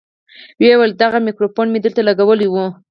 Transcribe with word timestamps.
ويې 0.59 0.73
ويل 0.79 0.93
دغه 1.03 1.17
ميکروفون 1.27 1.67
مې 1.71 1.79
دلته 1.85 2.01
لګولى 2.07 2.47
و. 2.49 2.55